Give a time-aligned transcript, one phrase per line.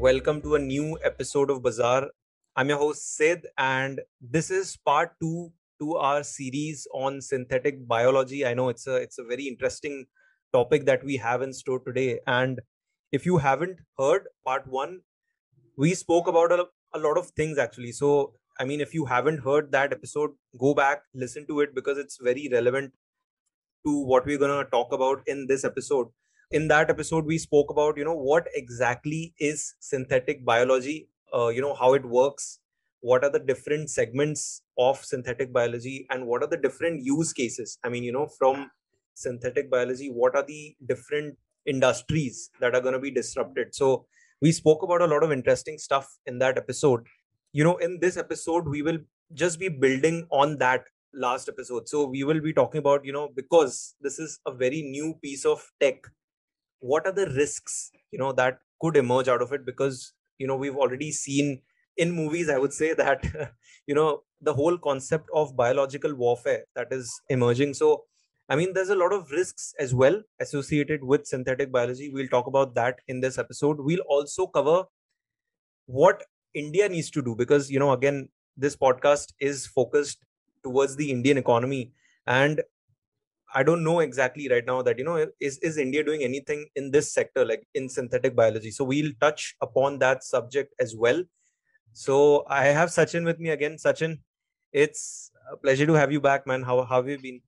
[0.00, 2.08] Welcome to a new episode of Bazaar.
[2.56, 8.46] I'm your host Sid, and this is part two to our series on synthetic biology.
[8.46, 10.06] I know it's a it's a very interesting
[10.54, 12.20] topic that we have in store today.
[12.26, 12.62] And
[13.12, 15.00] if you haven't heard part one,
[15.76, 17.92] we spoke about a, a lot of things actually.
[17.92, 21.98] So I mean, if you haven't heard that episode, go back, listen to it because
[21.98, 22.94] it's very relevant
[23.86, 26.08] to what we're gonna talk about in this episode
[26.50, 31.60] in that episode we spoke about you know what exactly is synthetic biology uh, you
[31.60, 32.58] know how it works
[33.00, 37.78] what are the different segments of synthetic biology and what are the different use cases.
[37.82, 38.70] I mean you know from
[39.14, 41.36] synthetic biology what are the different
[41.66, 43.74] industries that are going to be disrupted.
[43.74, 44.06] So
[44.42, 47.06] we spoke about a lot of interesting stuff in that episode.
[47.52, 48.98] You know in this episode we will
[49.32, 51.88] just be building on that last episode.
[51.88, 55.46] So we will be talking about you know because this is a very new piece
[55.46, 56.02] of tech
[56.80, 59.64] what are the risks you know that could emerge out of it?
[59.64, 61.62] Because you know we've already seen
[61.96, 63.24] in movies i would say that
[63.86, 67.74] you know the whole concept of biological warfare that is emerging.
[67.74, 68.04] So
[68.48, 72.10] i mean there's a lot of risks as well associated with synthetic biology.
[72.12, 73.78] We'll talk about that in this episode.
[73.80, 74.84] We'll also cover
[75.86, 76.22] what
[76.54, 80.24] india needs to do because you know again this podcast is focused
[80.62, 81.92] towards the indian economy.
[82.26, 82.62] And
[83.54, 86.90] I don't know exactly right now that you know is is India doing anything in
[86.90, 88.70] this sector like in synthetic biology.
[88.70, 91.22] So we'll touch upon that subject as well.
[91.92, 93.76] So I have Sachin with me again.
[93.76, 94.20] Sachin,
[94.72, 96.62] it's a pleasure to have you back, man.
[96.62, 97.40] How, how have you been?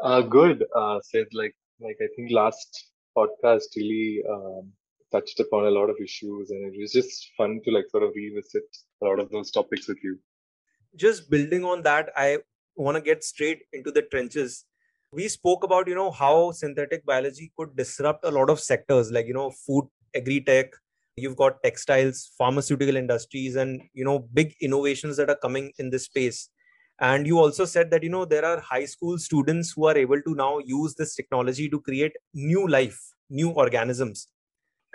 [0.00, 0.64] Uh, good.
[0.74, 4.72] Uh, Sid like like I think last podcast really um,
[5.12, 8.12] touched upon a lot of issues, and it was just fun to like sort of
[8.14, 8.64] revisit
[9.02, 10.18] a lot of those topics with you.
[10.96, 12.38] Just building on that, I
[12.76, 14.64] want to get straight into the trenches
[15.14, 19.26] we spoke about you know how synthetic biology could disrupt a lot of sectors like
[19.26, 20.74] you know food agri tech
[21.16, 26.04] you've got textiles pharmaceutical industries and you know big innovations that are coming in this
[26.04, 26.48] space.
[27.00, 30.20] And you also said that you know there are high school students who are able
[30.22, 34.28] to now use this technology to create new life new organisms.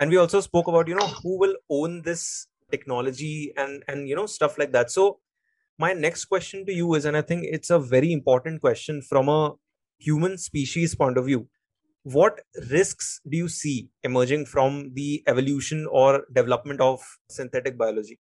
[0.00, 4.16] And we also spoke about you know who will own this technology and and you
[4.16, 4.90] know stuff like that.
[4.90, 5.20] So
[5.78, 9.30] my next question to you is and i think it's a very important question from
[9.34, 9.52] a
[10.00, 11.46] human species point of view
[12.02, 12.40] what
[12.70, 18.18] risks do you see emerging from the evolution or development of synthetic biology?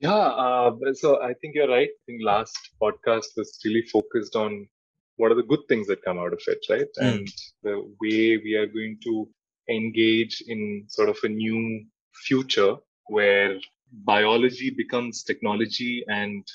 [0.00, 1.88] Yeah uh, so i think you're right.
[1.88, 4.68] I think last podcast was really focused on
[5.16, 6.88] what are the good things that come out of it right?
[7.00, 7.12] Mm.
[7.12, 7.28] and
[7.62, 9.28] the way we are going to
[9.70, 11.84] engage in sort of a new
[12.26, 13.56] future where
[14.04, 16.46] biology becomes technology and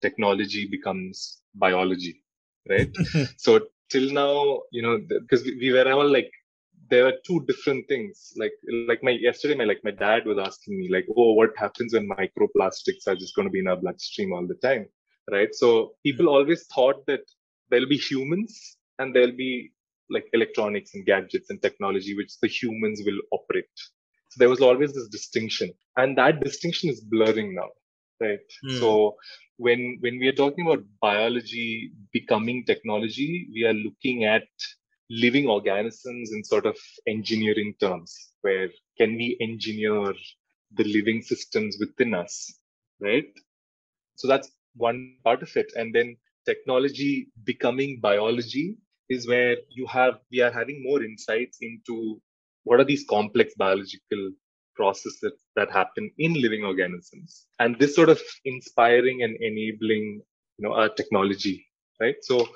[0.00, 2.22] technology becomes biology
[2.68, 2.94] right?
[3.36, 6.30] so till now, you know, because we, we were all like,
[6.88, 8.32] there were two different things.
[8.36, 8.52] Like,
[8.88, 12.08] like my yesterday, my like my dad was asking me, like, oh, what happens when
[12.08, 14.86] microplastics are just going to be in our bloodstream all the time,
[15.30, 15.54] right?
[15.54, 16.34] So people hmm.
[16.34, 17.20] always thought that
[17.70, 19.72] there'll be humans and there'll be
[20.10, 23.66] like electronics and gadgets and technology which the humans will operate.
[24.30, 27.68] So there was always this distinction, and that distinction is blurring now,
[28.20, 28.40] right?
[28.64, 28.78] Mm.
[28.78, 29.16] So
[29.56, 34.48] when when we are talking about biology becoming technology, we are looking at
[35.10, 36.76] living organisms in sort of
[37.06, 40.14] engineering terms, where can we engineer
[40.74, 42.54] the living systems within us,
[43.00, 43.26] right?
[44.16, 45.72] So that's one part of it.
[45.76, 46.16] And then
[46.46, 48.76] technology becoming biology
[49.08, 52.20] is where you have we are having more insights into
[52.64, 54.30] what are these complex biological
[54.74, 57.46] processes that happen in living organisms.
[57.58, 60.22] And this sort of inspiring and enabling
[60.58, 61.66] you know a technology
[62.00, 62.16] right?
[62.22, 62.48] So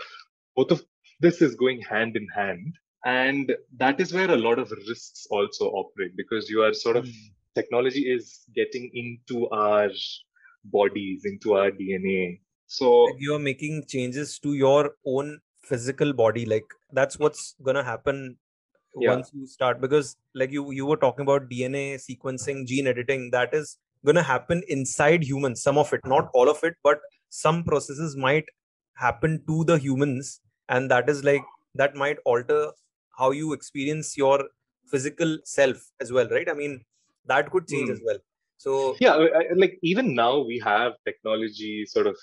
[0.57, 0.83] both of
[1.21, 2.75] this is going hand in hand.
[3.05, 7.05] And that is where a lot of risks also operate because you are sort of
[7.05, 7.13] mm.
[7.55, 9.91] technology is getting into our
[10.73, 16.47] bodies into our dna so you are making changes to your own physical body.
[16.47, 18.37] Like that's what's gonna happen
[19.00, 19.11] yeah.
[19.11, 23.55] once you start because like you you were talking about dna sequencing gene editing that
[23.55, 27.00] is going to happen inside humans some of it not all of it but
[27.31, 28.44] some processes might
[28.94, 31.43] happen to the humans and that is like
[31.75, 32.70] that might alter
[33.19, 34.44] how you experience your
[34.91, 36.81] physical self as well right i mean
[37.26, 37.93] that could change mm.
[37.93, 38.19] as well
[38.58, 39.17] so yeah
[39.56, 42.17] like even now we have technology sort of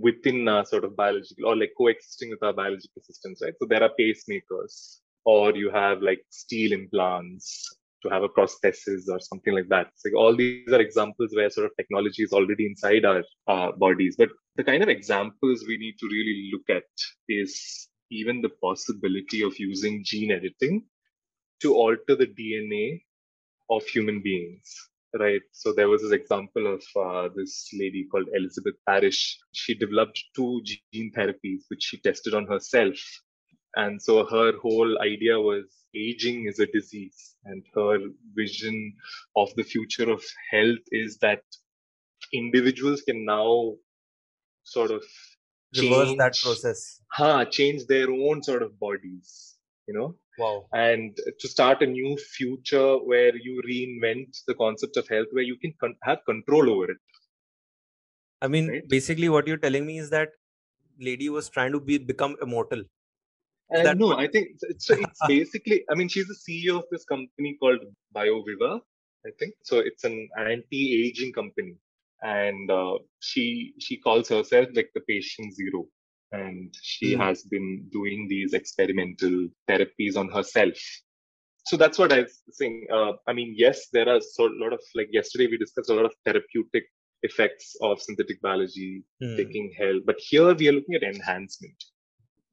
[0.00, 3.82] within uh, sort of biological or like coexisting with our biological systems right so there
[3.82, 7.68] are pacemakers or you have like steel implants
[8.02, 9.88] to have a prosthesis or something like that.
[9.96, 14.16] So all these are examples where sort of technology is already inside our uh, bodies.
[14.16, 16.84] But the kind of examples we need to really look at
[17.28, 20.84] is even the possibility of using gene editing
[21.62, 23.02] to alter the DNA
[23.68, 24.74] of human beings,
[25.18, 25.42] right?
[25.52, 29.38] So there was this example of uh, this lady called Elizabeth Parrish.
[29.52, 32.96] She developed two gene therapies, which she tested on herself.
[33.76, 37.36] And so her whole idea was aging is a disease.
[37.44, 37.98] And her
[38.34, 38.96] vision
[39.36, 41.42] of the future of health is that
[42.32, 43.76] individuals can now
[44.64, 45.04] sort of
[45.76, 47.02] reverse that process.
[47.12, 49.58] huh, change their own sort of bodies,
[49.88, 50.16] you know?
[50.38, 50.68] Wow.
[50.72, 55.58] and to start a new future where you reinvent the concept of health where you
[55.58, 56.98] can con- have control over it
[58.42, 58.88] I mean, Right.
[58.88, 60.30] basically, what you're telling me is that
[60.98, 62.84] lady was trying to be become immortal.
[63.72, 64.90] That no i think it's,
[65.28, 67.80] basically i mean she's the ceo of this company called
[68.16, 68.80] bioviva
[69.26, 69.54] i think.
[69.64, 71.74] So it's an anti-aging company.
[72.22, 75.86] And uh, she she calls herself like the patient zero.
[76.32, 77.20] And she Hmm.
[77.24, 80.78] has been doing these experimental therapies on herself.
[81.66, 82.86] So that's what i was saying.
[82.98, 85.94] Uh, i mean yes there are so a lot of like yesterday we discussed a
[86.00, 86.84] lot of therapeutic
[87.28, 88.92] effects of synthetic biology
[89.22, 89.36] Hmm.
[89.40, 90.00] taking help.
[90.10, 91.80] But here we are looking at enhancement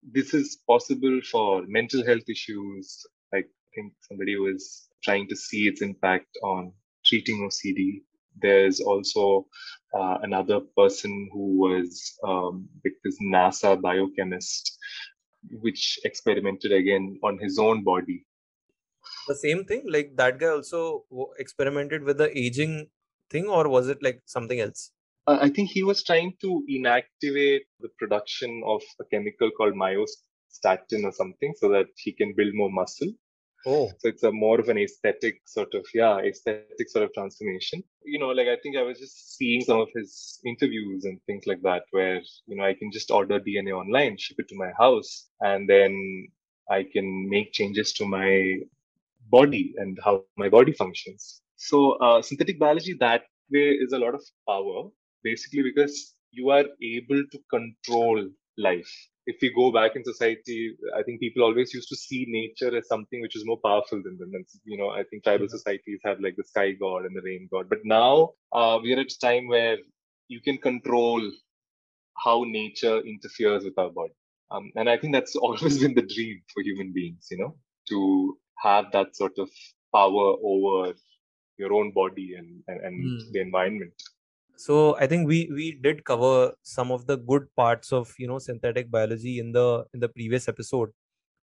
[0.04, 5.68] this is possible for mental health issues like i think somebody was trying to see
[5.68, 6.72] its impact on
[7.06, 8.04] treating ocd
[8.40, 9.48] there's also
[9.98, 12.70] uh, another person who was um,
[13.04, 14.78] this nasa biochemist
[15.62, 18.26] which experimented again on his own body
[19.28, 21.06] The same thing, like that guy also
[21.38, 22.90] experimented with the aging
[23.30, 24.92] thing, or was it like something else?
[25.28, 31.12] I think he was trying to inactivate the production of a chemical called myostatin or
[31.12, 33.10] something so that he can build more muscle.
[33.66, 37.84] Oh, So it's a more of an aesthetic sort of, yeah, aesthetic sort of transformation.
[38.04, 41.46] You know, like I think I was just seeing some of his interviews and things
[41.46, 44.72] like that where, you know, I can just order DNA online, ship it to my
[44.78, 46.28] house, and then
[46.70, 48.60] I can make changes to my
[49.30, 51.42] body and how my body functions.
[51.58, 54.90] So uh, synthetic biology that way is a lot of power,
[55.24, 58.28] basically because you are able to control
[58.58, 58.92] life.
[59.26, 62.88] If we go back in society, I think people always used to see nature as
[62.88, 64.32] something which is more powerful than them.
[64.34, 65.50] And, you know, I think tribal Mhm.
[65.50, 67.70] societies have like the sky god and the rain god.
[67.70, 69.78] But now uh, we are at a time where
[70.30, 71.22] you can control
[72.18, 74.14] how nature interferes with our body.
[74.52, 77.56] Um, and I think that's always been the dream for human beings, you know,
[77.90, 79.50] to have that sort of
[79.94, 80.94] power over
[81.58, 83.32] your own body and, and, and Hmm.
[83.32, 83.94] the environment.
[84.58, 88.40] So I think we we did cover some of the good parts of you know
[88.40, 90.90] synthetic biology in the in the previous episode.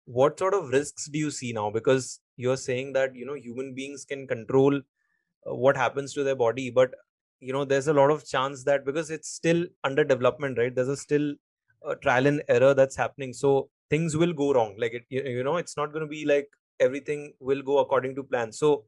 [0.06, 1.70] What sort of risks do you see now?
[1.70, 6.36] Because you're saying that you know human beings can control uh, what happens to their
[6.36, 6.94] body, but
[7.40, 10.74] you know there's a lot of chance that because it's still under development, right?
[10.74, 11.34] There's a still
[11.86, 14.76] a trial and error that's happening, so things will go wrong.
[14.78, 16.48] Like it, you know, it's not going to be like
[16.80, 18.52] everything will go according to plan.
[18.52, 18.86] So,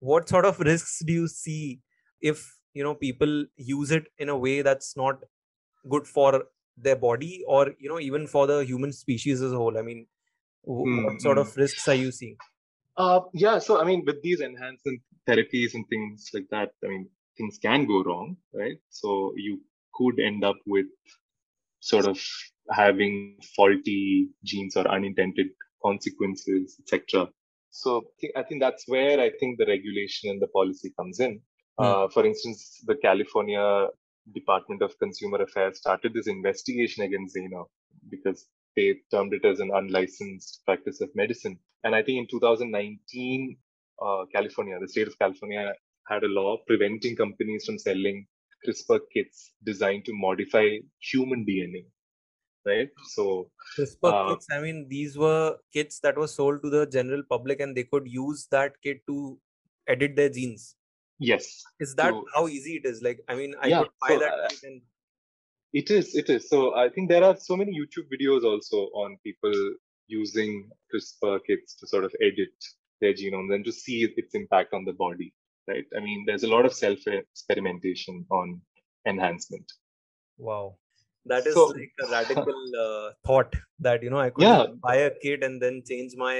[0.00, 1.80] what sort of risks do you see
[2.20, 5.24] if you know people use it in a way that's not
[5.94, 6.30] good for
[6.86, 10.06] their body or you know even for the human species as a whole i mean
[10.66, 11.42] w- Hmm, what sort hmm.
[11.44, 12.36] of risks are you seeing
[12.96, 17.08] Uh, yeah, so I mean, with these enhancement therapies and things like that, I mean,
[17.36, 18.78] things can go wrong, right?
[18.90, 19.60] So you
[19.94, 20.86] could end up with
[21.80, 22.18] sort of
[22.70, 25.48] having faulty genes or unintended
[25.82, 27.28] consequences, etc.
[27.70, 31.40] So I think that's where I think the regulation and the policy comes in.
[31.78, 31.84] Hmm.
[31.84, 33.88] Uh, for instance, the California
[34.34, 37.64] Department of Consumer Affairs started this investigation against Zayner
[38.10, 41.58] because they termed it as an unlicensed practice of medicine.
[41.84, 43.56] And I think in 2019,
[44.02, 45.72] uh, California, the state of California,
[46.08, 48.26] had a law preventing companies from selling
[48.64, 51.84] CRISPR kits designed to modify human DNA.
[52.64, 52.88] Right.
[53.14, 57.22] So, CRISPR Uh, kits i mean these were kits that were sold to the general
[57.28, 59.38] public and they could use that kit to
[59.86, 60.74] edit their genes
[61.18, 64.08] yes, is that So- how easy it is like i mean i Yeah, could buy
[64.14, 64.82] so, that uh, and
[65.72, 66.14] it is.
[66.14, 66.48] It is.
[66.48, 69.52] So, I think there are so many YouTube videos also on people
[70.08, 72.54] using CRISPR kits to sort of edit
[73.00, 75.34] their genomes and to see its impact on the body.
[75.68, 75.84] Right.
[75.96, 78.60] I mean, there's a lot of self experimentation on
[79.06, 79.72] enhancement.
[80.38, 80.76] wow
[81.32, 83.52] that is So- like a radical uh, thought
[83.86, 84.64] that you know i could Yeah.
[84.88, 86.34] buy a kit and then change my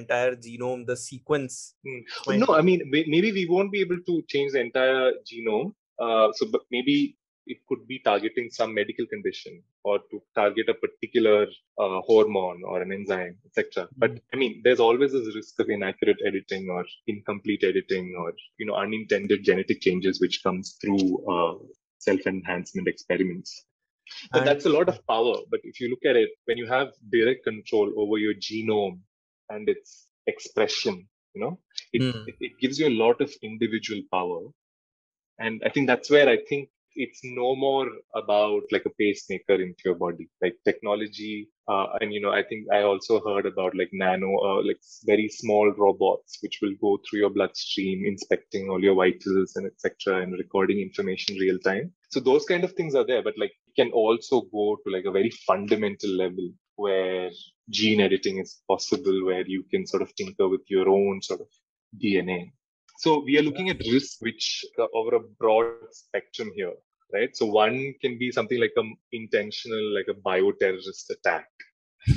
[0.00, 2.38] entire genome the sequence Hmm.
[2.44, 5.68] No, I mean, maybe we won't be able to change the entire genome.
[5.98, 10.74] Uh, so, but maybe it could be targeting some medical condition or to target a
[10.74, 11.46] particular
[11.78, 13.88] uh, hormone or an enzyme, etc.
[13.96, 18.66] But I mean, there's always this risk of inaccurate editing or incomplete editing or you
[18.66, 21.54] know unintended genetic changes which comes through uh,
[21.98, 23.64] self-enhancement experiments.
[24.32, 25.36] But And- that's a lot of power.
[25.50, 29.00] But if you look at it, when you have direct control over your genome
[29.50, 31.58] and its expression, you know,
[31.92, 32.28] it, Mm.
[32.40, 34.48] it, gives you a lot of individual power.
[35.38, 39.82] And I think that's where I think it's no more about like a pacemaker into
[39.84, 41.48] your body, like technology.
[41.68, 45.28] Uh, and you know, I think I also heard about like nano, uh, like very
[45.28, 50.22] small robots which will go through your bloodstream, inspecting all your vitals and etc.
[50.22, 51.92] and recording information real time.
[52.10, 55.04] So those kind of things are there, but like it can also go to like
[55.04, 57.30] a very fundamental level where
[57.70, 61.48] gene editing is possible, where you can sort of tinker with your own sort of
[62.02, 62.52] DNA.
[62.98, 66.72] So we are looking at risks which are over a broad spectrum here,
[67.12, 67.36] right?
[67.36, 71.48] So one can be something like an intentional, like a bioterrorist attack,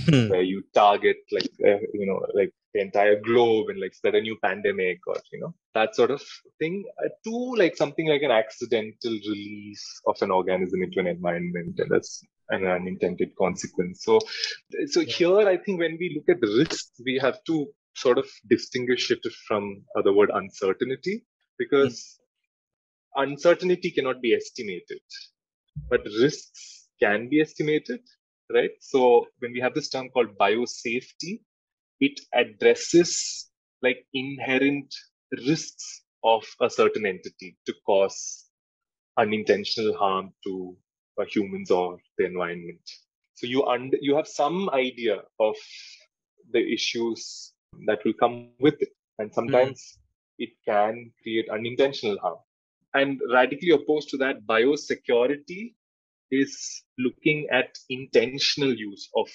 [0.05, 0.29] Hmm.
[0.29, 4.21] where you target like uh, you know like the entire globe and like spread a
[4.21, 6.21] new pandemic or you know that sort of
[6.59, 6.85] thing.
[7.03, 11.89] Uh, two like something like an accidental release of an organism into an environment, and
[11.89, 14.03] that's an unintended consequence.
[14.03, 14.19] So,
[14.87, 18.27] so here I think when we look at the risks, we have to sort of
[18.49, 21.25] distinguish it from uh, the word uncertainty
[21.57, 22.19] because
[23.15, 25.01] uncertainty cannot be estimated,
[25.89, 28.01] but risks can be estimated,
[28.53, 28.71] right?
[28.79, 31.41] So when we have this term called biosafety,
[31.99, 33.49] it addresses
[33.81, 34.93] like inherent
[35.47, 38.45] risks of a certain entity to cause
[39.17, 40.77] unintentional harm to
[41.19, 42.81] uh, humans or the environment.
[43.35, 43.63] So you
[44.01, 45.55] you have some idea of
[46.51, 47.53] the issues
[47.85, 49.97] that will come with it, and sometimes
[50.37, 52.39] it can create unintentional harm.
[52.93, 55.73] And radically opposed to that, biosecurity
[56.31, 59.27] is looking at intentional use of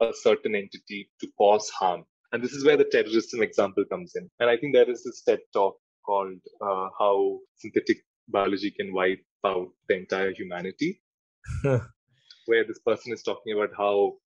[0.00, 2.04] a certain entity to cause harm.
[2.32, 4.30] And this is where the terrorism example comes in.
[4.38, 9.24] And I think there is this TED talk called uh, How Synthetic Biology Can Wipe
[9.44, 11.00] Out the Entire Humanity,
[12.46, 14.16] where this person is talking about how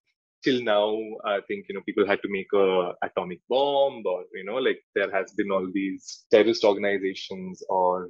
[0.45, 4.45] till now, I think, you know, people had to make a atomic bomb or, you
[4.45, 8.09] know, like there has been all these terrorist organizations or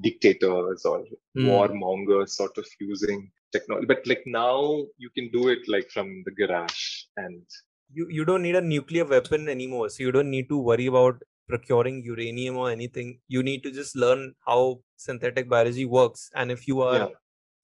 [0.00, 1.66] dictators or Hmm.
[1.68, 3.86] warmongers sort of using technology.
[3.86, 7.44] But like now you can do it like from the garage and
[7.92, 11.22] You you don't need a nuclear weapon anymore, so you don't need to worry about
[11.48, 13.20] procuring uranium or anything.
[13.28, 16.30] You need to just learn how synthetic biology works.
[16.34, 17.08] And if you are Yeah.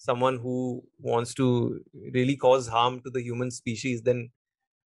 [0.09, 0.57] Someone who
[1.13, 1.47] wants to
[2.19, 4.23] really cause harm to the human species, then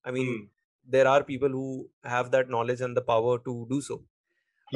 [0.04, 0.44] I mean, Hmm.
[0.94, 1.68] there are people who
[2.14, 3.96] have that knowledge and the power to do so.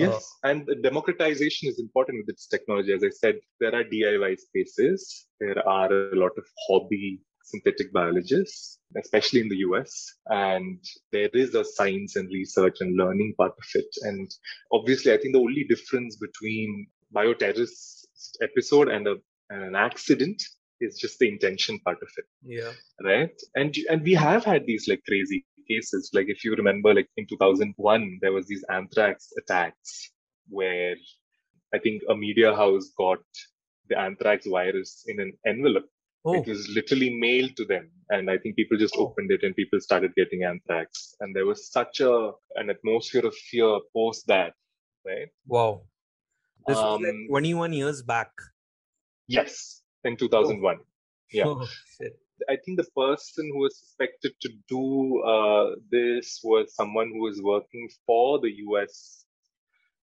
[0.03, 2.93] Yes, and the democratization is important with this technology.
[2.97, 5.27] As I said, there are DIY spaces.
[5.41, 9.93] There are a lot of hobby synthetic biologists, especially in the US.
[10.27, 10.79] And
[11.17, 13.91] there is a science and research and learning part of it.
[14.03, 14.31] And
[14.79, 18.07] obviously, I think the only difference between bioterrorist
[18.49, 19.17] episode and, a,
[19.51, 20.41] and an accident
[20.81, 22.27] is just the intention part of it
[22.57, 22.73] Yeah.
[23.11, 27.09] right and and we have had these like crazy cases like if you remember like
[27.17, 30.11] in 2001 there was these anthrax attacks
[30.49, 30.95] where
[31.75, 33.19] i think a media house got
[33.91, 35.89] the anthrax virus in an envelope
[36.25, 39.05] Oh, it was literally mailed to them and i think people just Oh.
[39.05, 42.15] opened it and people started getting anthrax and there was such a
[42.61, 44.53] an atmosphere of fear post that
[45.11, 45.71] right wow.
[46.67, 48.31] This was like Um, 21 years back.
[49.29, 50.79] Yes in 2001
[51.33, 51.45] Yeah.
[51.47, 51.67] Oh.
[52.49, 57.43] I think the person who was suspected to do uh, this was someone who was
[57.43, 59.25] working for the US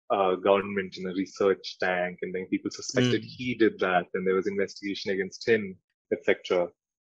[0.09, 3.31] uh, government in a research tank, and then people suspected Mm.
[3.37, 5.63] he did that, and there was investigation against him,
[6.13, 6.69] etc.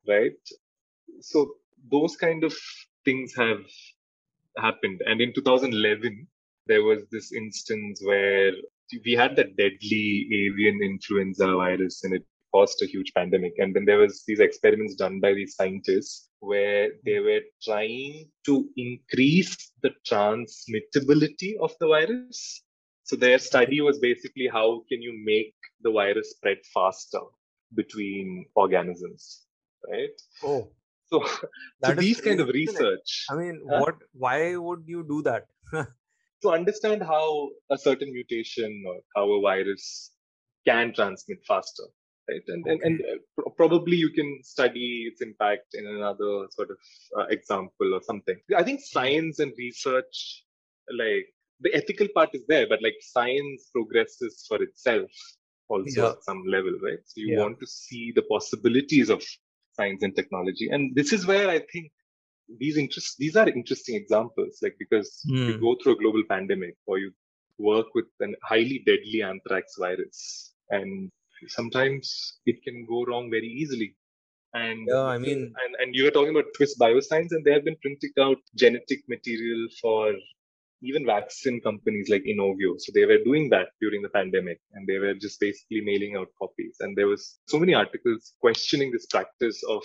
[0.06, 0.42] Right?
[1.20, 1.54] So
[1.90, 2.54] those kind of
[3.04, 3.64] things have
[4.58, 6.26] happened, and in 2011
[6.66, 8.52] there was this instance where
[9.04, 13.54] we had that deadly avian influenza virus, and it caused a huge pandemic.
[13.58, 18.68] And then there was these experiments done by these scientists where they were trying to
[18.76, 22.62] increase the transmittability of the virus.
[23.04, 27.20] So their study was basically how can you make the virus spread faster
[27.74, 29.42] between organisms,
[29.88, 30.10] right?
[30.44, 30.68] Oh,
[31.06, 31.24] So,
[31.84, 32.84] so these kind of crazy, isn't it?
[32.84, 33.80] research I mean, Huh?
[33.80, 33.96] what?
[34.12, 35.46] Why would you do that?
[36.42, 40.12] to understand how a certain mutation or how a virus
[40.66, 41.84] can transmit faster
[42.30, 42.42] right?
[42.48, 46.76] And and, and uh, probably you can study its impact in another sort of
[47.18, 48.36] uh, example or something.
[48.56, 50.44] I think science and research
[50.98, 51.26] like
[51.60, 55.10] the ethical part is there but like science progresses for itself
[55.68, 56.10] also Yeah.
[56.10, 57.02] at some level right?
[57.04, 57.42] So you Yeah.
[57.44, 59.22] want to see the possibilities of
[59.72, 60.68] science and technology.
[60.70, 61.90] And this is where i think
[62.58, 65.60] these interest these are interesting examples like because you Hmm.
[65.60, 67.12] go through a global pandemic or you
[67.58, 71.10] work with a highly deadly anthrax virus and
[71.48, 73.94] sometimes it can go wrong very easily
[74.54, 77.64] and Yeah, I mean- and, and you were talking about twist bioscience and they have
[77.64, 80.12] been printing out genetic material for
[80.82, 82.74] even vaccine companies like Inovio.
[82.78, 86.26] So they were doing that during the pandemic and they were just basically mailing out
[86.36, 86.76] copies.
[86.80, 89.84] And there was so many articles questioning this practice of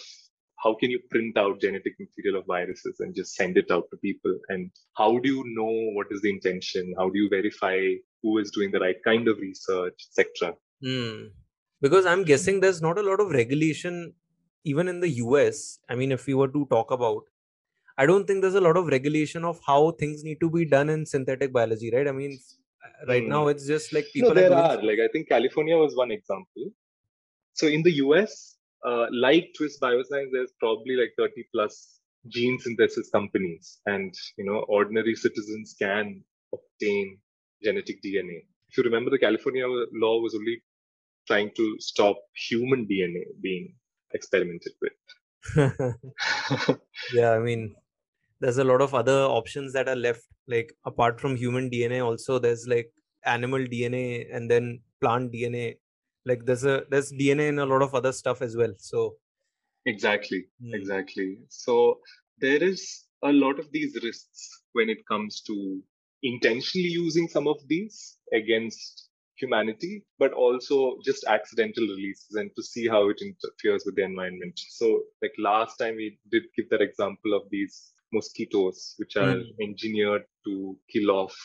[0.63, 3.97] how can you print out genetic material of viruses and just send it out to
[3.97, 4.37] people?
[4.49, 6.93] And how do you know what is the intention?
[6.97, 7.79] How do you verify
[8.23, 10.55] who is doing the right kind of research, etc.?
[10.83, 11.27] Hmm.
[11.79, 14.13] Because I'm guessing there's not a lot of regulation
[14.63, 15.79] even in the US.
[15.87, 17.23] I mean, if we were to talk about
[17.97, 20.89] I don't think there's a lot of regulation of how things need to be done
[20.89, 22.07] in synthetic biology, right?
[22.07, 22.37] I mean,
[23.07, 23.27] right mm.
[23.27, 24.29] now it's just like people.
[24.29, 26.71] No, there are, are like I think California was one example.
[27.53, 33.09] So in the US, uh, like Twist Bioscience, there's probably like 30 plus gene synthesis
[33.09, 37.17] companies, and you know, ordinary citizens can obtain
[37.63, 38.43] genetic DNA.
[38.69, 40.61] If you remember, the California law was only
[41.27, 42.17] trying to stop
[42.49, 43.73] human DNA being
[44.13, 44.93] experimented with.
[47.13, 47.75] yeah, I mean,
[48.39, 52.39] there's a lot of other options that are left like apart from human dna also
[52.39, 52.91] there's like
[53.25, 55.75] animal dna and then plant dna
[56.29, 59.15] like there's a there's dna in a lot of other stuff as well so
[59.85, 60.73] exactly hmm.
[60.73, 61.99] exactly so
[62.39, 65.81] there is a lot of these risks when it comes to
[66.23, 72.87] intentionally using some of these against humanity but also just accidental releases and to see
[72.87, 77.33] how it interferes with the environment so like last time we did give that example
[77.35, 79.45] of these mosquitoes, which are mm.
[79.61, 81.35] engineered to kill off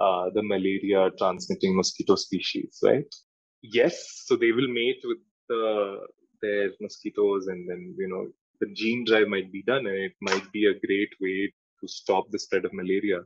[0.00, 3.14] uh, the malaria transmitting mosquito species, right?
[3.62, 5.98] Yes, so they will mate with the,
[6.40, 8.28] their mosquitoes, and then you know
[8.60, 12.24] the gene drive might be done, and it might be a great way to stop
[12.30, 13.20] the spread of malaria.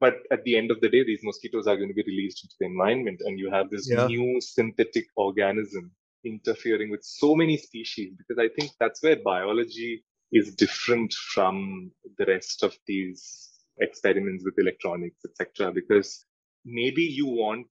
[0.00, 2.54] But at the end of the day, these mosquitoes are going to be released into
[2.60, 4.06] the environment, and you have this yeah.
[4.06, 5.92] new synthetic organism
[6.24, 8.12] interfering with so many species.
[8.16, 14.54] Because I think that's where biology is different from the rest of these experiments with
[14.58, 15.72] electronics, etc.
[15.72, 16.24] Because
[16.64, 17.68] maybe you want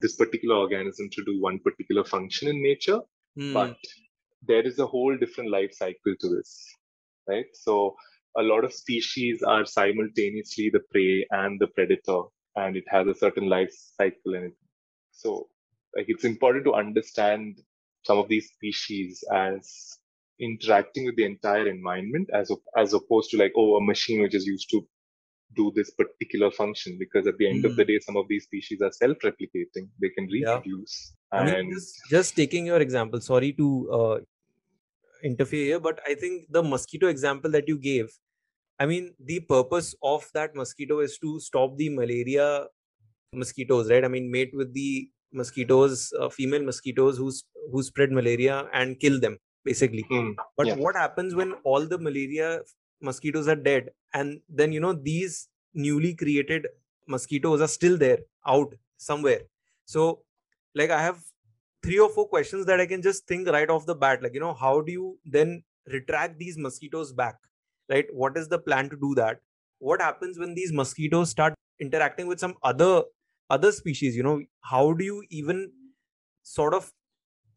[0.00, 3.00] this particular organism to do one particular function in nature,
[3.38, 3.52] mm.
[3.52, 3.76] but
[4.46, 6.64] there is a whole different life cycle to this,
[7.28, 7.46] right?
[7.52, 7.96] So
[8.36, 12.22] a lot of species are simultaneously the prey and the predator,
[12.56, 14.56] and it has a certain life cycle in it.
[15.12, 15.48] So
[15.96, 17.60] like it's important to understand
[18.04, 19.98] some of these species as
[20.40, 24.46] interacting with the entire environment as as opposed to like oh a machine which is
[24.46, 24.86] used to
[25.56, 27.70] do this particular function because at the end mm.
[27.70, 27.88] of the hmm.
[27.88, 31.40] day some of these species are self-replicating they can reproduce yeah.
[31.40, 34.18] and I mean, just, just, taking your example sorry to uh,
[35.22, 38.10] interfere here but i think the mosquito example that you gave
[38.78, 42.66] i mean the purpose of that mosquito is to stop the malaria
[43.32, 47.32] mosquitoes right i mean mate with the mosquitoes uh, female mosquitoes who
[47.72, 50.74] who spread malaria and kill them basically mm, but yeah.
[50.74, 52.60] what happens when all the malaria
[53.00, 53.90] mosquitoes are dead.
[54.14, 56.66] And then you know these newly created
[57.06, 59.42] mosquitoes are still there out somewhere.
[59.84, 60.22] So
[60.74, 61.18] like i have
[61.82, 64.22] three or four questions that i can just think right off the bat.
[64.22, 67.36] Like you know how do you then retract these mosquitoes back?
[67.88, 68.06] Right?
[68.12, 69.40] What is the plan to do that?
[69.78, 73.02] What happens when these mosquitoes start interacting with some other
[73.50, 74.16] other species?
[74.16, 75.72] You know how do you even
[76.42, 76.92] sort of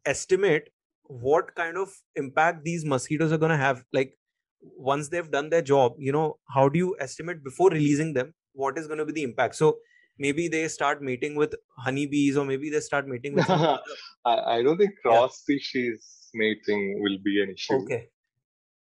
[0.04, 0.70] estimate
[1.04, 3.84] what kind of impact these mosquitoes are going to have?
[3.92, 4.16] Like
[4.62, 8.78] once they've done their job you know how do you estimate before releasing them what
[8.78, 9.54] is going to be the impact?
[9.56, 9.78] So
[10.18, 13.78] maybe they start mating with honeybees or maybe they start mating with I,
[14.24, 16.38] I don't think cross species yeah.
[16.40, 17.74] mating will be an issue.
[17.84, 18.08] Okay.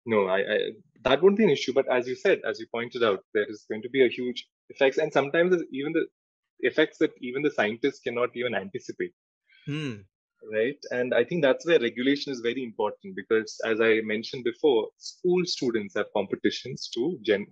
[0.04, 0.58] No I, I
[1.04, 3.64] that won't be an issue but as you said as you pointed out there is
[3.68, 6.06] going to be a huge effects and sometimes even the
[6.60, 9.12] effects that even the scientists cannot even anticipate.
[9.66, 10.00] Hmm
[10.50, 10.78] right?
[10.90, 15.44] And i think that's where regulation is very important because as i mentioned before school
[15.44, 17.46] students have competitions to gen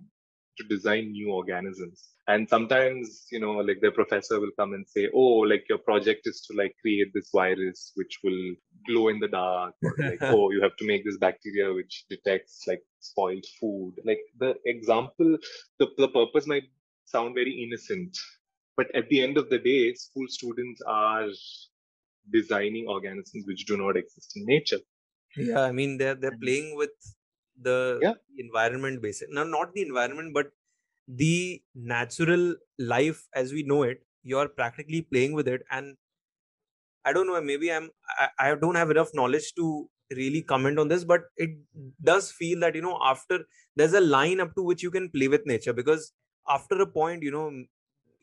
[0.57, 2.09] to design new organisms.
[2.27, 6.21] And sometimes you know like the professor will come and say oh like your project
[6.25, 8.53] is to like create this virus which will
[8.87, 12.63] glow in the dark or like oh you have to make this bacteria which detects
[12.67, 13.93] like spoiled food.
[14.05, 15.37] Like the example
[15.79, 16.69] the, the purpose might
[17.05, 18.17] sound very innocent
[18.77, 21.27] but at the end of the day school students are
[22.29, 24.79] designing organisms which do not exist in nature.
[25.35, 26.91] Yeah, I mean they're they're playing with
[27.55, 28.13] the yeah.
[28.37, 29.33] environment basically.
[29.33, 30.51] Now not the environment, but
[31.07, 34.05] the natural life as we know it.
[34.23, 35.97] You're practically playing with it, and
[37.03, 37.41] I don't know.
[37.41, 41.51] Maybe I'm I, I don't have enough knowledge to really comment on this, but it
[42.03, 45.27] does feel that you know after there's a line up to which you can play
[45.27, 46.13] with nature because
[46.47, 47.51] after a point, you know,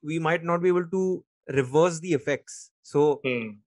[0.02, 2.72] we might not be able to reverse the effects.
[2.82, 3.60] So hmm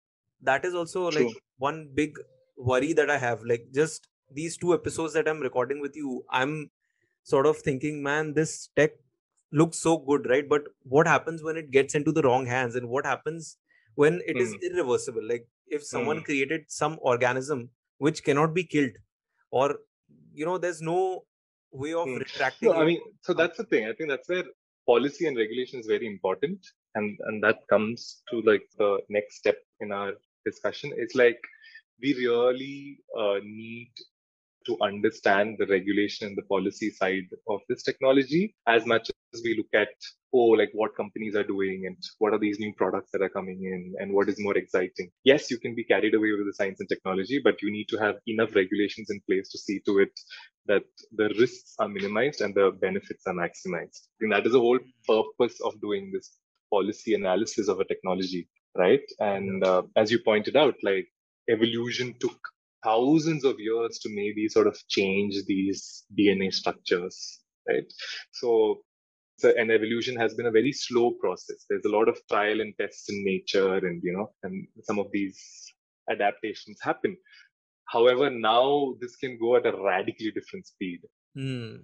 [0.41, 1.27] that is also True.
[1.27, 2.13] like one big
[2.57, 6.69] worry that i have like just these two episodes that i'm recording with you i'm
[7.23, 8.91] sort of thinking man this tech
[9.51, 12.87] looks so good right but what happens when it gets into the wrong hands and
[12.87, 13.57] what happens
[13.95, 14.41] when it mm.
[14.41, 14.65] is hmm.
[14.67, 16.25] irreversible like if someone mm.
[16.25, 18.91] created some organism which cannot be killed
[19.51, 19.79] or
[20.33, 21.23] you know there's no
[21.71, 22.19] way of mm.
[22.19, 24.43] retracting no, i mean so that's the thing i think that's where
[24.85, 26.59] policy and regulation is very important
[26.95, 30.13] and and that comes to like the next step in our
[30.45, 30.91] discussion.
[30.95, 31.39] It's like
[32.01, 33.91] we really uh, need
[34.65, 39.55] to understand the regulation and the policy side of this technology as much as we
[39.57, 39.89] look at
[40.33, 43.59] oh like what companies are doing and what are these new products that are coming
[43.63, 45.09] in and what is more exciting.
[45.23, 47.97] Yes you can be carried away with the science and technology but you need to
[47.97, 50.11] have enough regulations in place to see to it
[50.67, 54.01] that the risks are minimized and the benefits are maximized.
[54.05, 56.37] I think that is the whole purpose of doing this
[56.69, 61.07] policy analysis of a technology right and uh, as you pointed out like
[61.49, 62.39] evolution took
[62.83, 67.91] thousands of years to maybe sort of change these DNA structures, right?
[68.31, 68.81] So,
[69.37, 71.65] so an evolution has been a very slow process.
[71.69, 75.07] There's a lot of trial and tests in nature, and you know, and some of
[75.11, 75.73] these
[76.09, 77.17] adaptations happen.
[77.87, 80.99] However, now this can go at a radically different speed.
[81.37, 81.81] Mm,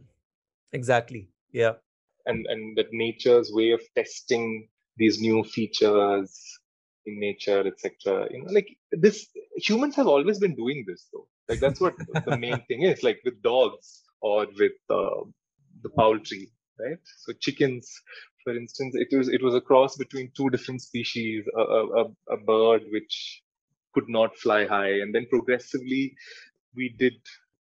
[0.72, 1.30] exactly.
[1.52, 1.74] Yeah.
[2.26, 4.68] And and that nature's way of testing
[4.98, 6.60] these new features
[7.06, 8.28] in nature, etc.
[8.32, 11.28] You know, like this, humans have always been doing this though.
[11.50, 13.04] Like that's what the main thing is.
[13.04, 15.24] Like with dogs or with uh,
[15.84, 17.00] the poultry, right?
[17.20, 18.02] So chickens,
[18.44, 22.38] for instance, it was it was a cross between two different species, a, a, a
[22.38, 23.42] bird which
[23.94, 26.16] could not fly high, and then progressively
[26.76, 27.14] we did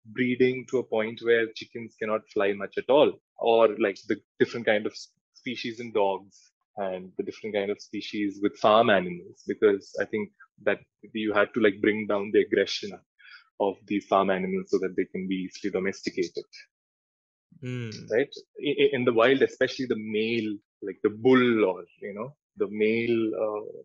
[0.07, 4.65] breeding to a point where chickens cannot fly much at all, or like the different
[4.65, 4.93] kind of
[5.33, 10.29] species in dogs and the different kind of species with farm animals because i think
[10.63, 10.79] that
[11.13, 12.91] you had to like bring down the aggression
[13.59, 16.43] of these farm animals so that they can be easily domesticated
[17.63, 17.93] mm.
[18.11, 22.67] right in, in, the wild especially the male like the bull or you know the
[22.69, 23.81] male uh,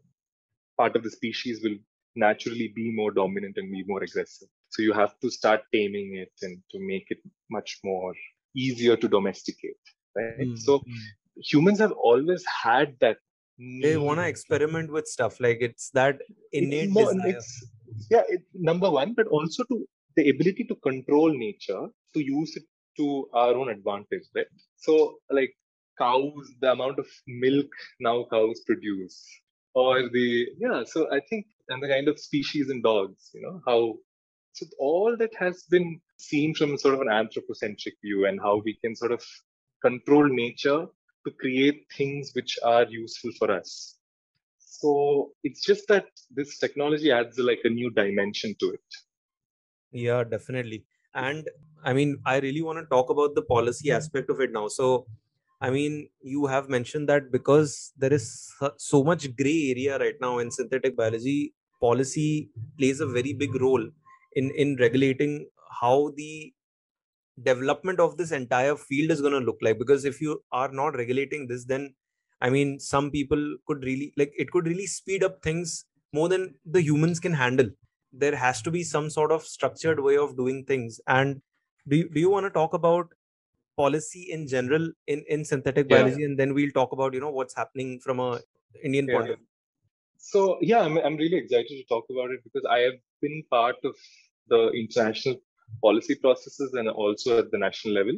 [0.77, 1.77] part of the species will
[2.17, 6.33] naturally be more dominant and be more aggressive so you have to start taming it
[6.43, 7.19] and to make it
[7.51, 8.13] much more
[8.57, 9.85] easier to domesticate
[10.17, 10.59] right mm.
[10.59, 11.09] so hmm
[11.41, 13.17] humans have always had that
[13.83, 16.19] they want to experiment with stuff like it's that
[16.53, 17.41] innate it's more, desire.
[18.11, 22.65] Yeah it, number one but also to the ability to control nature to use it
[22.97, 25.55] to our own advantage right so like
[25.99, 29.19] cows the amount of milk now cows produce
[29.75, 33.61] or the yeah so i think and the kind of species in dogs you know
[33.67, 33.95] how
[34.53, 38.77] so all that has been seen from sort of an anthropocentric view and how we
[38.83, 39.23] can sort of
[39.83, 40.87] control nature
[41.27, 43.97] to create things which are useful for us.
[44.59, 48.81] So it's just that this technology adds like a new dimension to it.
[49.93, 50.85] Yeah, definitely.
[51.15, 51.49] And
[51.85, 54.69] I mean, I really want to talk about the policy aspect of it now.
[54.69, 55.07] So,
[55.61, 60.39] I mean, you have mentioned that because there is so much gray area right now
[60.39, 63.87] in synthetic biology, policy plays a very big role
[64.35, 65.49] in in regulating
[65.81, 66.53] how the
[67.43, 69.79] development of this entire field is going to look like.
[69.79, 71.95] Because if you are not regulating this then
[72.43, 76.55] i mean some people could really like it could really speed up things more than
[76.65, 77.69] the humans can handle.
[78.13, 81.01] There has to be some sort of structured way of doing things.
[81.07, 81.41] And
[81.89, 83.13] do you, do you want to talk about
[83.77, 86.25] policy in general in in synthetic biology?
[86.25, 88.41] And then we'll talk about you know what's happening from a
[88.85, 89.15] indian yeah.
[89.15, 89.47] point of view.
[90.19, 93.77] So yeah I'm, I'm really excited to talk about it because i have been part
[93.85, 93.95] of
[94.49, 95.37] the international
[95.83, 98.17] policy processes and also at the national level.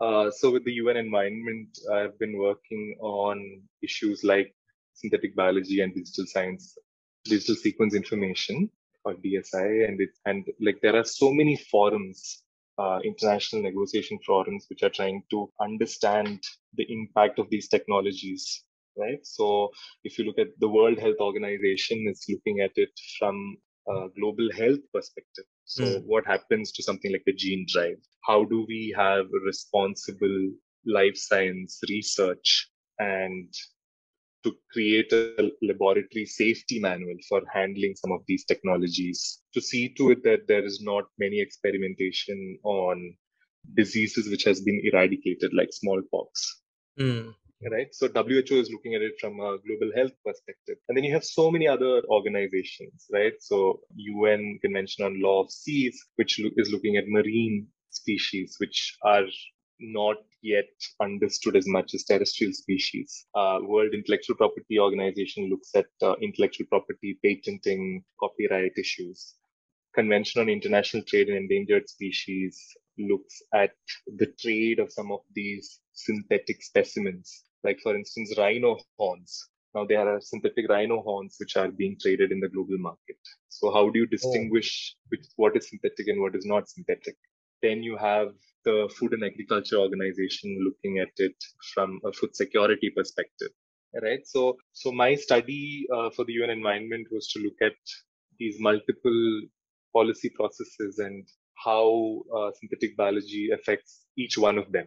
[0.00, 4.54] Uh, so with the UN environment, I've been working on issues like
[4.94, 6.76] synthetic biology and digital science,
[7.24, 8.70] digital sequence information
[9.04, 12.42] or DSI, and it, and like there are so many forums,
[12.78, 16.42] uh, international negotiation forums, which are trying to understand
[16.74, 18.64] the impact of these technologies.
[18.96, 19.24] Right.
[19.26, 19.70] So
[20.04, 23.56] if you look at the World Health Organization, is looking at it from
[23.88, 25.44] a global health perspective.
[25.72, 26.02] So, mm.
[26.04, 27.96] what happens to something like the gene drive?
[28.26, 30.50] How do we have responsible
[30.84, 33.48] life science research and
[34.44, 40.10] to create a laboratory safety manual for handling some of these technologies to see to
[40.10, 43.14] it that there is not many experimentation on
[43.74, 46.60] diseases which has been eradicated like smallpox
[46.98, 47.32] mm
[47.70, 47.88] right?
[47.94, 50.76] So WHO is looking at it from a global health perspective.
[50.88, 53.34] And then you have so many other organizations, right?
[53.40, 59.24] So UN Convention on Law of Seas, which is looking at marine species, which are
[59.80, 60.68] not yet
[61.00, 63.26] understood as much as terrestrial species.
[63.34, 69.34] Uh, World Intellectual Property Organization looks at uh, intellectual property, patenting, copyright issues.
[69.94, 72.58] Convention on International Trade in Endangered Species
[72.98, 73.72] looks at
[74.06, 79.48] the trade of some of these synthetic specimens, like for instance, rhino horns.
[79.74, 83.16] Now there are synthetic rhino horns which are being traded in the global market.
[83.48, 84.10] So how do you oh.
[84.10, 85.08] distinguish oh.
[85.10, 87.16] which, what is synthetic and what is not synthetic?
[87.62, 88.28] Then you have
[88.64, 91.36] the Food and Agriculture Organization looking at it
[91.74, 93.50] from a food security perspective,
[94.02, 94.26] right?
[94.26, 97.76] So, so my study uh, for the UN environment was to look at
[98.38, 99.42] these multiple
[99.92, 101.26] policy processes and
[101.64, 104.86] how uh, synthetic biology affects each one of them.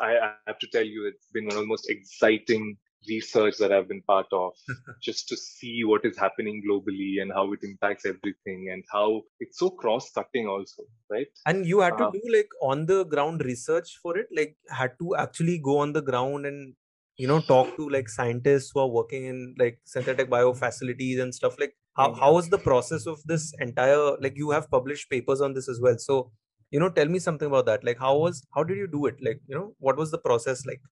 [0.00, 2.76] I, I, have to tell you, it's been one of the most exciting
[3.08, 4.52] research that I've been part of,
[5.02, 9.58] just to see what is happening globally and how it impacts everything and how it's
[9.58, 11.26] so cross-cutting also, right?
[11.46, 14.92] And you had to uh, do like on the ground research for it, like had
[15.00, 16.74] to actually go on the ground and
[17.16, 21.34] you know talk to like scientists who are working in like synthetic bio facilities and
[21.34, 25.40] stuff like how, how was the process of this entire like you have published papers
[25.40, 26.32] on this as well so
[26.72, 29.16] you know tell me something about that like how was how did you do it
[29.26, 30.82] like you know what was the process like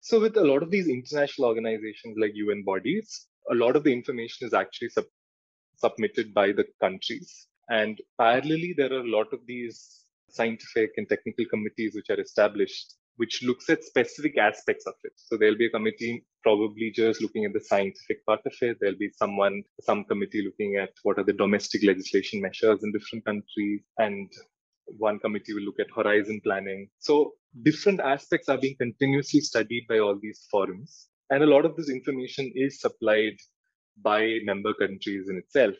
[0.00, 3.92] so with a lot of these international organizations like un bodies a lot of the
[3.98, 5.14] information is actually sub-
[5.84, 7.48] submitted by the countries
[7.80, 9.78] and parallelly there are a lot of these
[10.38, 15.12] scientific and technical committees which are established which looks at specific aspects of it.
[15.16, 18.76] So there'll be a committee probably just looking at the scientific part of it.
[18.80, 23.24] There'll be someone, some committee looking at what are the domestic legislation measures in different
[23.24, 23.80] countries.
[23.98, 24.30] And
[24.98, 26.88] one committee will look at horizon planning.
[26.98, 31.08] So different aspects are being continuously studied by all these forums.
[31.30, 33.36] And a lot of this information is supplied
[34.02, 35.74] by member countries in itself.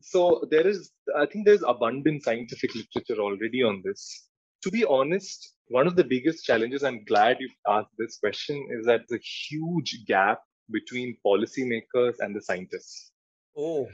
[0.00, 4.28] So there is, I think there's abundant scientific literature already on this.
[4.62, 8.86] To be honest, one of the biggest challenges, I'm glad you asked this question, is
[8.86, 13.12] that the huge gap between policymakers and the scientists.
[13.56, 13.88] Oh.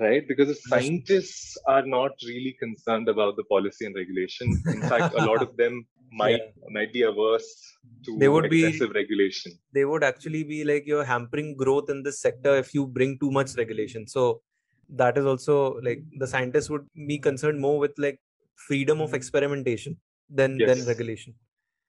[0.00, 0.26] Right?
[0.26, 4.60] Because the scientists are not really concerned about the policy and regulation.
[4.66, 6.70] In fact, a lot of them might yeah.
[6.70, 7.46] might be averse
[8.04, 9.52] to they would excessive be, regulation.
[9.72, 13.30] They would actually be like you're hampering growth in this sector if you bring too
[13.30, 14.06] much regulation.
[14.06, 14.42] So
[14.88, 18.20] that is also like the scientists would be concerned more with like
[18.56, 19.16] freedom of mm-hmm.
[19.16, 19.96] experimentation
[20.28, 20.68] than yes.
[20.68, 21.34] than regulation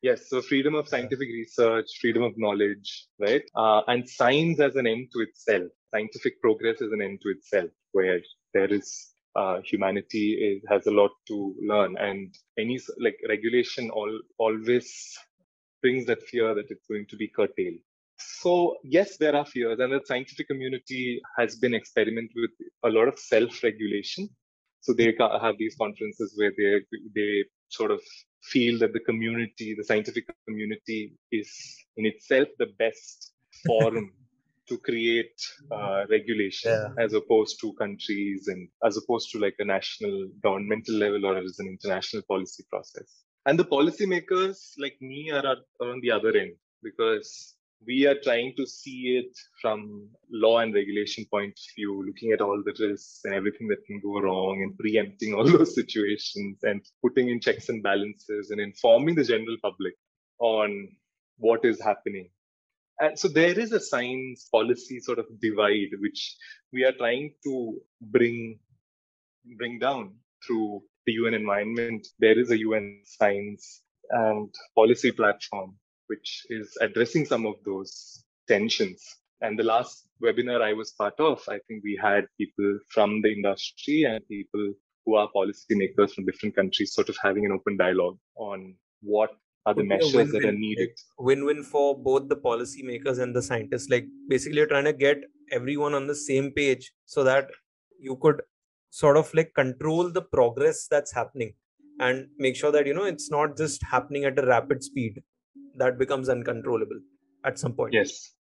[0.08, 2.90] yes so freedom of scientific research freedom of knowledge
[3.26, 3.46] right?
[3.56, 7.70] Uh, and science as an end to itself scientific progress is an end to itself
[7.94, 8.20] where
[8.54, 11.98] there is uh, humanity is, has a lot to learn.
[11.98, 15.18] And any like regulation all, always
[15.82, 17.80] brings that fear that it's going to be curtailed.
[18.18, 22.52] So yes there are fears and the scientific community has been experimenting with
[22.84, 24.30] a lot of self-regulation.
[24.80, 26.72] So they have these conferences where they
[27.14, 28.02] they sort of
[28.44, 31.50] feel that the community, the scientific community, is
[31.98, 33.34] in itself the best
[33.66, 34.12] forum
[34.68, 35.40] to create
[35.72, 37.04] uh, regulation yeah.
[37.04, 41.60] as opposed to countries and as opposed to like a national governmental level or as
[41.60, 43.24] an international policy process.
[43.46, 47.55] And the policymakers like me are, are on the other end because
[47.86, 52.42] we are trying to see it from law and regulation point of view, looking at
[52.42, 56.82] all the risks and everything that can go wrong and preempting all those situations and
[57.02, 59.94] putting in checks and balances and informing the general public
[60.40, 60.90] on
[61.38, 62.30] what is happening.
[63.00, 66.38] And so there is a science policy sort of divide, which
[66.72, 68.60] we are trying to bring,
[69.58, 72.08] bring down through the UN environment.
[72.20, 75.76] There is a UN science and policy platform
[76.08, 79.04] which is addressing some of those tensions.
[79.42, 83.32] And the last webinar I was part of, I think we had people from the
[83.32, 84.74] industry and people
[85.06, 89.32] who are policymakers from different countries sort of having an open dialogue on what
[89.66, 90.90] are the measures that are needed.
[91.20, 93.90] Win-win for both the policymakers and the scientists.
[93.90, 95.18] Like basically you're trying to get
[95.52, 97.50] everyone on the same page so that
[98.00, 98.42] you could
[98.90, 101.54] sort of like control the progress that's happening
[102.00, 105.22] and make sure that you know it's not just happening at a rapid speed
[105.78, 107.00] that becomes uncontrollable
[107.44, 107.94] at some point.
[107.94, 108.32] Yes.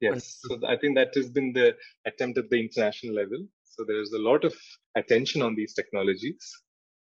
[0.00, 0.40] Yes.
[0.42, 3.46] So i think that has been the attempt at the international level.
[3.64, 4.54] So there's a lot of
[4.96, 6.52] attention on these technologies.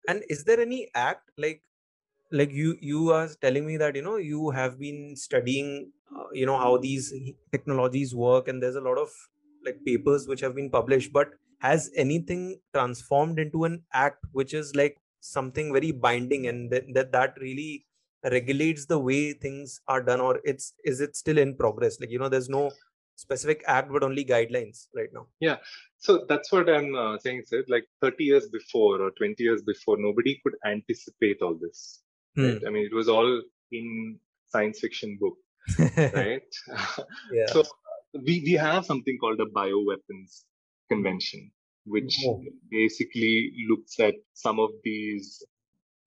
[0.09, 1.62] And is there any act like
[2.33, 6.46] like you you are telling me that you know you have been studying uh, you
[6.46, 7.12] know how these
[7.53, 9.11] technologies work and there's a lot of
[9.64, 11.29] like papers which have been published but
[11.61, 17.12] has anything transformed into an act which is like something very binding and that that,
[17.12, 17.85] that really
[18.30, 22.18] regulates the way things are done or it's is it still in progress like you
[22.18, 22.70] know there's no
[23.16, 25.56] specific act but only guidelines right now yeah
[25.98, 29.96] so that's what i'm uh, saying Sid like 30 years before or 20 years before
[29.98, 32.00] nobody could anticipate all this
[32.37, 32.44] hmm.
[32.44, 32.62] right?
[32.66, 35.37] i mean it was all in science fiction book
[36.14, 36.42] right
[37.32, 37.46] yeah.
[37.46, 37.62] so
[38.26, 40.42] we, we have something called a bioweapons
[40.90, 41.50] convention
[41.85, 42.42] which oh.
[42.70, 45.42] basically looks at some of these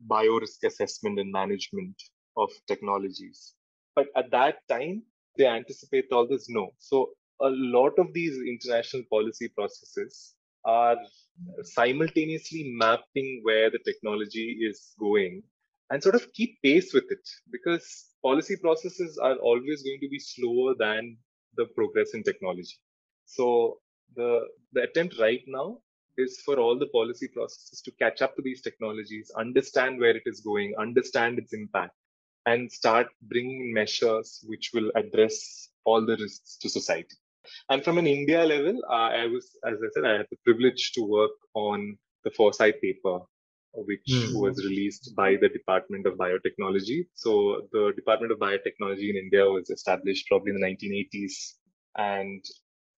[0.09, 1.95] biorisk assessment and management
[2.37, 3.53] of technologies.
[3.95, 5.03] But at that time,
[5.37, 6.47] they anticipate all this?
[6.49, 6.71] No.
[6.79, 10.97] So a lot of these international policy processes are
[11.63, 15.43] simultaneously mapping where the technology is going
[15.89, 20.19] and sort of keep pace with it because policy processes are always going to be
[20.19, 21.17] slower than
[21.57, 22.77] the progress in technology.
[23.25, 23.79] So
[24.15, 24.41] the
[24.73, 25.79] the attempt right now
[26.17, 30.23] is for all the policy processes to catch up to these technologies, understand where it
[30.25, 31.93] is going, understand its impact,
[32.45, 37.15] and start bringing measures which will address all the risks to society.
[37.69, 40.91] And from an India level, uh, I was, as I said, I had the privilege
[40.93, 43.19] to work on the foresight paper,
[43.73, 44.41] which mm.
[44.41, 47.07] was released by the Department of Biotechnology.
[47.13, 51.53] So the Department of Biotechnology in India was established probably in the 1980s,
[51.97, 52.43] and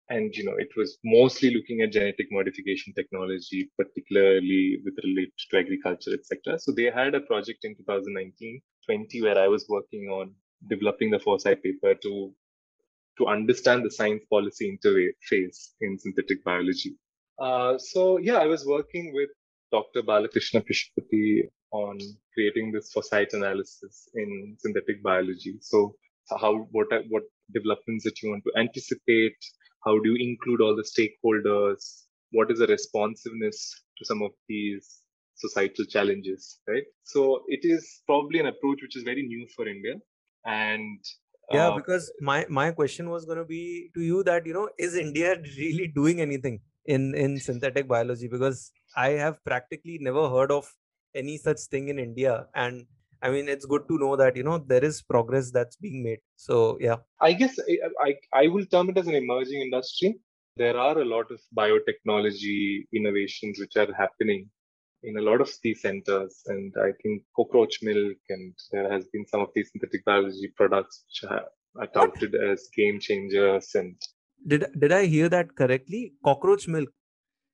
[0.10, 5.58] and you know it was mostly looking at genetic modification technology particularly with relate to
[5.58, 10.34] agriculture etc so they had a project in 2019 20 where i was working on
[10.70, 12.34] developing the foresight paper to
[13.18, 16.96] to understand the science policy interface in synthetic biology.
[17.40, 19.30] Uh, so yeah i was working with
[19.72, 22.00] dr balakrishna Pisupati on
[22.34, 25.58] creating this foresight analysis in synthetic biology.
[25.62, 25.96] So
[26.30, 29.38] how what what developments that you want to anticipate
[29.88, 31.82] how do you include all the stakeholders?
[32.32, 33.60] What is the responsiveness
[33.98, 35.02] to some of these
[35.36, 36.84] societal challenges right?
[37.04, 39.94] So it is probably an approach which is very new for india
[40.46, 40.98] and
[41.52, 44.68] yeah uh, because my my question was going to be to you that you know
[44.88, 48.28] is india really doing anything in in synthetic biology?
[48.28, 50.74] Because i have practically never heard of
[51.16, 52.86] any such thing in india and
[53.22, 56.20] I mean, it's good to know that you know there is progress that's being made.
[56.36, 60.20] So yeah, I guess I, I, I will term it as an emerging industry.
[60.56, 64.50] There are a lot of biotechnology innovations which are happening
[65.04, 69.26] in a lot of these centers, and I think cockroach milk, and there has been
[69.28, 71.46] some of these synthetic biology products which are,
[71.80, 72.50] are touted what?
[72.50, 73.70] as game changers.
[73.76, 73.96] And
[74.46, 76.14] did did I hear that correctly?
[76.24, 76.90] Cockroach milk.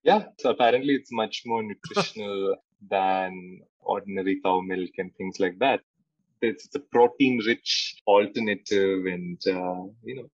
[0.04, 2.56] Yeah, so apparently it's much more nutritional
[2.90, 5.82] than ordinary cow milk and things like that.
[6.42, 10.30] It's a protein rich alternative, and uh, you know,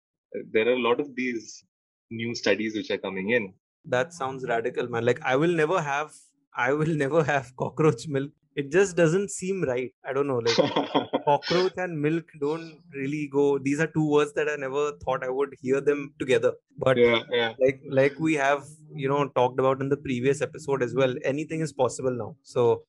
[0.51, 1.63] there are a lot of these
[2.09, 3.53] new studies which are coming in.
[3.85, 5.05] That sounds radical, man.
[5.05, 6.11] Like, I will never have,
[6.55, 8.31] I will never have cockroach milk.
[8.55, 9.91] It just doesn't seem right.
[10.03, 10.39] I don't know.
[10.39, 10.55] Like,
[11.25, 13.59] cockroach and milk don't really go.
[13.59, 16.53] These are two words that I never thought I would hear them together.
[16.79, 17.53] But yeah, yeah.
[17.59, 21.13] like, like we have, you know, talked about in the previous episode as well.
[21.23, 22.35] Anything is possible now.
[22.41, 22.81] So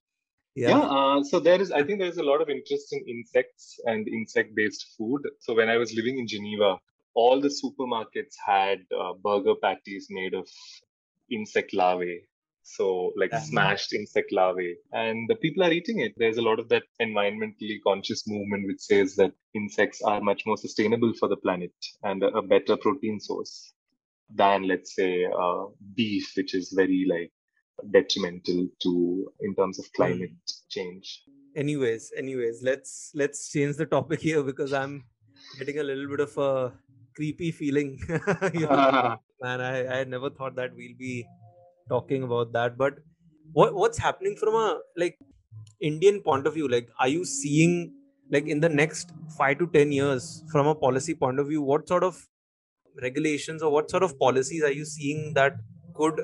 [0.59, 3.79] yeah, yeah uh, so there is i think there's a lot of interest in insects
[3.85, 5.23] and insect based food.
[5.40, 6.77] So when i was living in geneva
[7.14, 10.49] all the supermarkets had uh, burger patties made of
[11.31, 12.21] insect larvae.
[12.62, 14.77] So like smashed insect larvae.
[14.92, 16.12] And the people are eating it.
[16.16, 20.59] There's a lot of that environmentally conscious movement which says that insects are much more
[20.59, 23.73] sustainable for the planet and a, a better protein source
[24.35, 25.64] than let's say uh,
[25.97, 27.33] beef which is very like
[27.91, 29.97] detrimental to in terms of hmm.
[29.97, 30.31] climate
[30.69, 31.23] change
[31.57, 35.05] anyways anyways let's let's change the topic here because i'm
[35.59, 36.73] getting a little bit of a
[37.14, 37.99] creepy feeling
[38.55, 39.17] you know?
[39.43, 41.27] man I, I never thought that we'll be
[41.88, 42.95] talking about that but
[43.53, 45.19] what what's happening from a like
[45.81, 47.93] indian point of view like are you seeing
[48.31, 51.88] like in the next 5 to 10 years from a policy point of view what
[51.88, 52.27] sort of
[53.03, 55.55] regulations or what sort of policies are you seeing that
[55.98, 56.20] could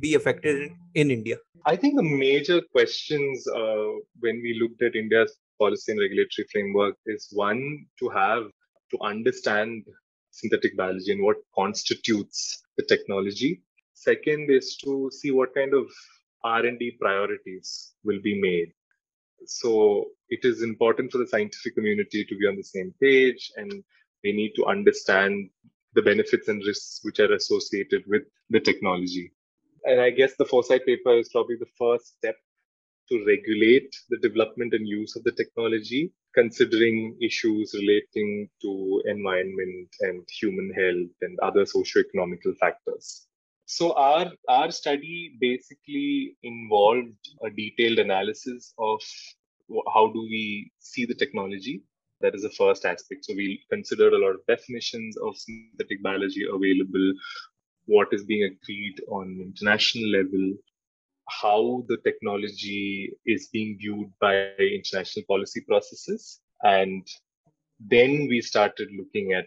[0.00, 1.36] be affected in, in India?
[1.66, 6.96] I think the major questions uh, when we looked at India's policy and regulatory framework
[7.06, 8.44] is one to have
[8.90, 9.84] to understand
[10.30, 13.60] synthetic biology and what constitutes the technology.
[13.94, 15.86] Second is to see what kind of
[16.44, 18.72] R&D priorities will be made.
[19.46, 23.72] So it is important for the scientific community to be on the same page and
[24.22, 25.50] they need to understand
[25.94, 29.32] the benefits and risks which are associated with the technology.
[29.84, 32.36] And I guess the foresight paper is probably the first step
[33.08, 40.28] to regulate the development and use of the technology, considering issues relating to environment and
[40.28, 43.26] human health and other socio-economical factors.
[43.64, 49.00] So our, our study basically involved a detailed analysis of
[49.94, 51.82] how do we see the technology
[52.20, 53.24] that is the first aspect.
[53.24, 57.12] So we considered a lot of definitions of synthetic biology available,
[57.86, 60.54] what is being agreed on international level,
[61.28, 66.40] how the technology is being viewed by international policy processes.
[66.62, 67.06] And
[67.80, 69.46] then we started looking at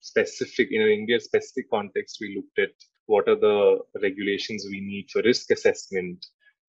[0.00, 2.74] specific, in India specific context, we looked at
[3.06, 6.24] what are the regulations we need for risk assessment,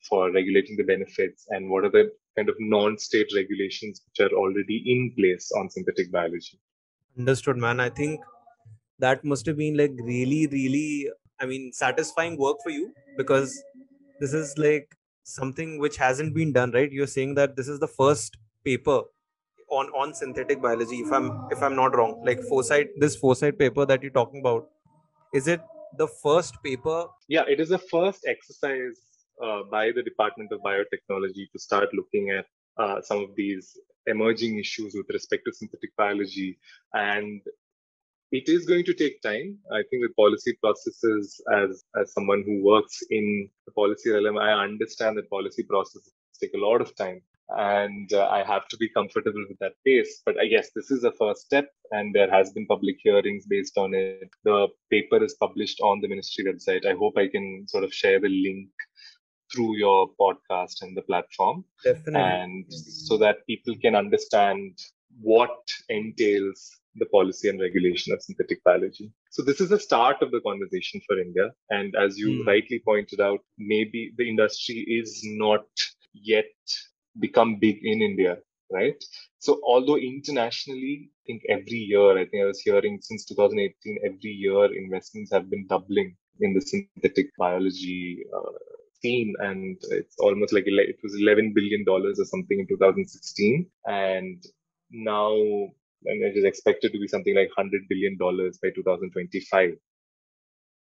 [0.07, 4.83] for regulating the benefits, and what are the kind of non-state regulations which are already
[4.85, 6.59] in place on synthetic biology.
[7.17, 7.79] Understood, man.
[7.79, 8.21] I think
[8.99, 11.09] that must have been like really, really,
[11.39, 13.61] I mean, satisfying work for you because
[14.19, 16.91] this is like something which hasn't been done, right?
[16.91, 19.01] You're saying that this is the first paper
[19.69, 20.97] on on synthetic biology.
[20.97, 24.69] If I'm if I'm not wrong, like foresight, this foresight paper that you're talking about,
[25.33, 25.61] is it
[25.97, 27.05] the first paper?
[27.27, 29.01] Yeah, it is the first exercise
[29.71, 32.45] by the Department of Biotechnology to start looking at
[32.77, 33.77] uh, some of these
[34.07, 36.57] emerging issues with respect to synthetic biology.
[36.93, 37.41] And
[38.31, 39.57] it is going to take time.
[39.71, 44.53] I think the policy processes, as, as someone who works in the policy realm, I
[44.53, 46.11] understand that policy processes
[46.41, 47.21] take a lot of time.
[47.49, 50.21] And uh, I have to be comfortable with that pace.
[50.25, 53.77] But I guess this is a first step, and there has been public hearings based
[53.77, 54.29] on it.
[54.43, 56.87] The paper is published on the ministry website.
[56.87, 58.69] I hope I can sort of share the link
[59.53, 61.63] through your podcast and the platform.
[61.83, 62.21] Definitely.
[62.21, 64.77] And so that people can understand
[65.21, 65.57] what
[65.89, 69.11] entails the policy and regulation of synthetic biology.
[69.31, 71.51] So this is the start of the conversation for India.
[71.69, 72.47] And as you mm.
[72.47, 75.65] rightly pointed out, maybe the industry is not
[76.13, 76.45] yet
[77.19, 78.37] become big in India,
[78.71, 79.03] right?
[79.39, 84.31] So although internationally, I think every year, I think I was hearing since 2018, every
[84.31, 88.51] year investments have been doubling in the synthetic biology uh,
[89.03, 94.43] scene and it's almost like it was 11 billion dollars or something in 2016 and
[94.91, 95.31] now
[96.05, 99.71] and it is expected to be something like 100 billion dollars by 2025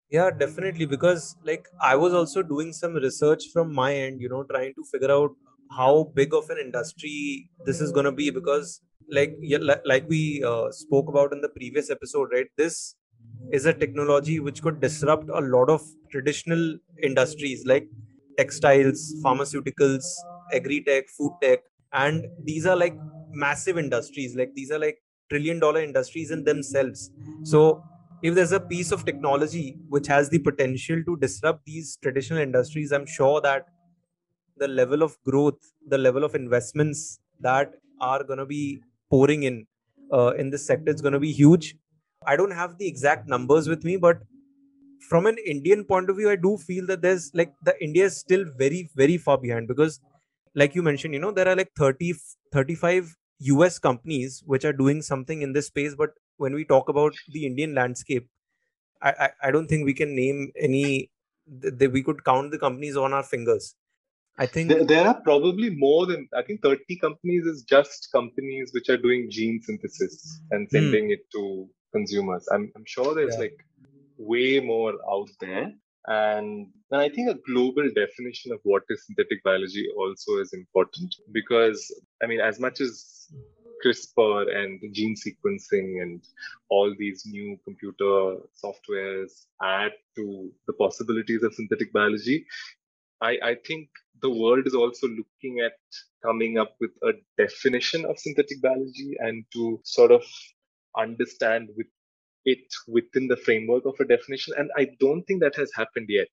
[0.10, 4.44] yeah definitely because like i was also doing some research from my end you know
[4.44, 5.32] trying to figure out
[5.78, 9.36] how big of an industry this is going to be because like
[9.86, 12.48] like we uh, spoke about in the previous episode right?
[12.58, 12.96] This
[13.52, 15.82] is a technology which could disrupt a lot of
[16.12, 17.88] traditional industries like
[18.38, 20.06] textiles pharmaceuticals
[20.54, 21.60] agri-tech food tech.
[21.94, 22.96] And these are like
[23.32, 27.12] massive industries like these are like trillion dollar industries in themselves.
[27.44, 27.84] So
[28.22, 32.92] if there's a piece of technology which has the potential to disrupt these traditional industries
[32.94, 33.68] i'm sure that
[34.58, 39.66] the level of growth the level of investments that are going to be pouring in
[40.14, 41.76] uh, in this sector is going to be huge
[42.28, 44.20] i don't have the exact numbers with me but
[45.10, 48.18] from an indian point of view i do feel that there's like the india is
[48.18, 50.00] still very very far behind because
[50.56, 52.14] like you mentioned you know there are like 30
[52.54, 57.14] 35 US companies which are doing something in this space, but when we talk about
[57.30, 58.28] the Indian landscape,
[59.02, 61.12] I, I, I don't think we can name any.
[61.48, 63.76] That we could count the companies on our fingers.
[64.38, 68.72] I think there, there, are probably more than I think 30 companies is just companies
[68.74, 70.76] which are doing gene synthesis and hmm.
[70.76, 71.12] sending mm.
[71.12, 72.48] it to consumers.
[72.52, 73.46] I'm, I'm sure there's yeah.
[73.46, 73.58] like
[74.18, 75.72] way more out there.
[76.08, 81.16] And, and I think a global definition of what is synthetic biology also is important
[81.32, 81.80] because,
[82.22, 83.28] I mean, as much as
[83.84, 86.22] CRISPR and gene sequencing and
[86.70, 89.32] all these new computer softwares
[89.62, 92.46] add to the possibilities of synthetic biology,
[93.22, 93.90] I, I think
[94.22, 95.74] the world is also looking at
[96.24, 100.24] coming up with a definition of synthetic biology and to sort of
[100.98, 101.88] understand with
[102.46, 104.54] it within the framework of a definition.
[104.58, 106.28] And I don't think that has happened yet.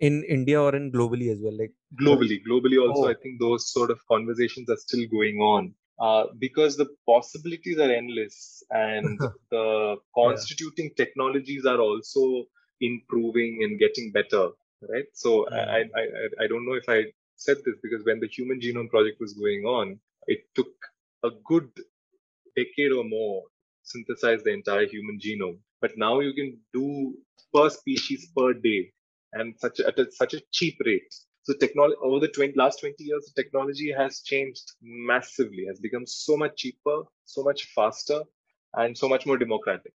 [0.00, 1.56] In India or in globally as well?
[1.56, 3.10] Like globally, globally also, oh.
[3.10, 5.74] I think those sort of conversations are still going on.
[6.00, 11.04] Uh, because the possibilities are endless and the constituting yeah.
[11.04, 12.44] technologies are also
[12.80, 14.48] improving and getting better
[14.88, 15.48] right so.
[15.50, 16.04] I, I
[16.40, 17.04] i don't know if i
[17.36, 20.72] said this because when the human genome project was going on it took
[21.22, 21.70] a good
[22.56, 23.42] decade or more
[23.82, 25.58] synthesize the entire human genome.
[25.80, 27.14] But now you can do
[27.54, 28.92] per species per day
[29.32, 31.12] and such a, at a, such a cheap rate.
[31.44, 36.06] So technology over the 20, last 20 years, the technology has changed massively, has become
[36.06, 38.22] so much cheaper, so much faster,
[38.74, 39.92] and so much more democratic.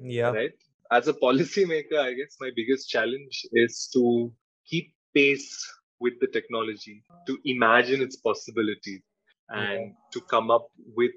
[0.00, 0.30] Yeah.
[0.30, 0.52] Right.
[0.90, 4.32] As a policymaker, I guess my biggest challenge is to
[4.66, 5.66] keep pace
[6.00, 9.00] with the technology, to imagine its possibilities,
[9.48, 9.92] and yeah.
[10.12, 11.12] to come up with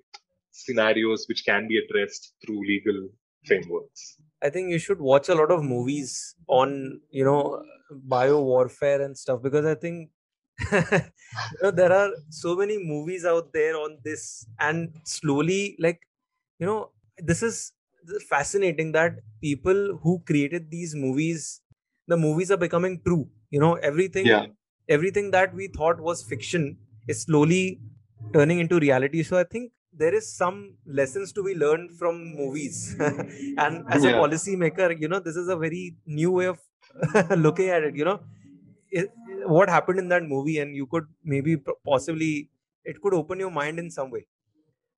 [0.51, 3.09] scenarios which can be addressed through legal
[3.45, 4.17] frameworks.
[4.43, 9.17] I think you should watch a lot of movies on, you know, bio warfare and
[9.17, 10.09] stuff because I think
[10.71, 10.79] you
[11.63, 16.01] know, there are so many movies out there on this, and slowly, like,
[16.59, 17.73] you know, this is
[18.29, 21.61] fascinating that people who created these movies,
[22.07, 23.29] the movies are becoming true.
[23.49, 24.47] You know, everything, yeah.
[24.87, 26.77] everything that we thought was fiction
[27.07, 27.81] is slowly
[28.33, 29.23] turning into reality.
[29.23, 32.95] So I think there is some lessons to be learned from movies.
[32.99, 34.11] And as yeah.
[34.11, 36.59] a policymaker you know this is a very new way of
[37.37, 38.21] looking at it you know.
[38.89, 39.09] It,
[39.45, 42.49] what happened in that movie and you could maybe possibly
[42.83, 44.25] it could open your mind in some way.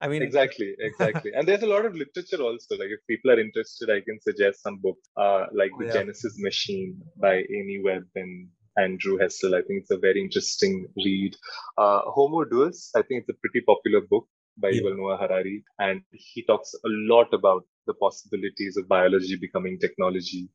[0.02, 1.32] I mean exactly exactly.
[1.34, 4.62] And there's a lot of literature also like if people are interested i can suggest
[4.62, 5.94] some books uh, like oh, the yeah.
[5.94, 9.56] genesis machine by amy webb and andrew hessel.
[9.56, 11.36] I think it's a very interesting read.
[11.78, 14.28] Uh, homo deus i think it's a pretty popular book
[14.58, 14.82] by yeah.
[14.82, 20.50] Yuval Noah Harari, and he talks a lot about the possibilities of biology becoming technology.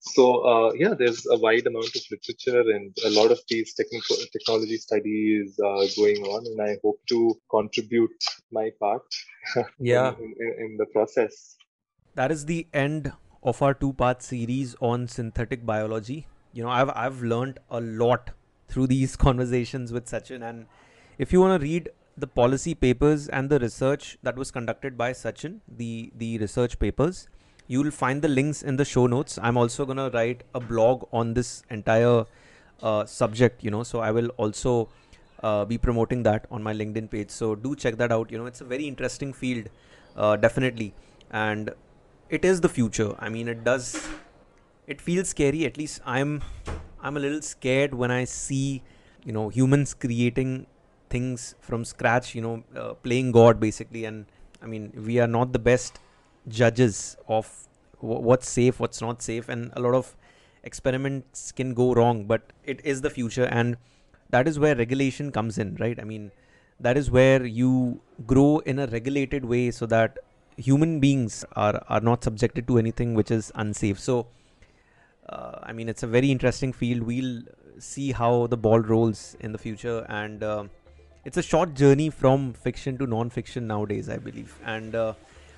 [0.00, 4.16] So uh, yeah, there's a wide amount of literature and a lot of these technical
[4.32, 8.10] technology studies uh, going on, and I hope to contribute
[8.52, 9.02] my part.
[9.78, 11.56] yeah, in, in, in the process.
[12.14, 13.12] That is the end
[13.42, 16.26] of our two-part series on synthetic biology.
[16.52, 18.30] You know, I've I've learned a lot
[18.68, 20.66] through these conversations with Sachin, and
[21.18, 25.12] if you want to read the policy papers and the research that was conducted by
[25.12, 27.28] Sachin, the the research papers.
[27.68, 29.38] You will find the links in the show notes.
[29.42, 32.24] I'm also gonna write a blog on this entire
[32.82, 33.64] uh, subject.
[33.64, 34.88] You know, so I will also
[35.42, 37.30] uh, be promoting that on my LinkedIn page.
[37.30, 38.30] So do check that out.
[38.30, 39.68] You know, it's a very interesting field,
[40.16, 40.94] uh, definitely,
[41.30, 41.70] and
[42.30, 43.14] it is the future.
[43.18, 44.08] I mean, it does.
[44.86, 45.66] It feels scary.
[45.66, 46.42] At least I'm.
[47.02, 48.82] I'm a little scared when I see,
[49.24, 50.66] you know, humans creating
[51.08, 54.04] things from scratch you know uh, playing god basically.
[54.04, 54.26] And
[54.62, 55.98] i mean we are not the best
[56.48, 57.68] judges of
[58.00, 59.48] w- what's safe what's not safe.
[59.48, 60.16] And a lot of
[60.62, 63.44] experiments can go wrong but it is the future.
[63.46, 63.76] And
[64.30, 65.98] that is where regulation comes in right?
[66.00, 66.32] I mean
[66.80, 70.18] that is where you grow in a regulated way so that
[70.56, 73.98] human beings are are not subjected to anything which is unsafe.
[73.98, 74.26] So
[75.28, 77.02] uh, i mean it's a very interesting field.
[77.02, 77.42] We'll
[77.78, 80.06] see how the ball rolls in the future.
[80.08, 80.64] And uh,
[81.26, 85.14] it's a short journey from fiction to non-fiction nowadays, I believe, and uh,